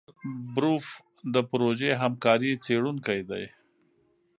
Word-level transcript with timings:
کارمل 0.05 0.47
بروف 0.55 0.85
د 1.33 1.35
پروژې 1.49 1.91
همکاره 2.01 2.51
څېړونکې 2.63 3.17
ده. 3.29 3.41